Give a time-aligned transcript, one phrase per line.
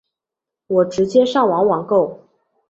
[0.65, 2.21] 我直接上网网购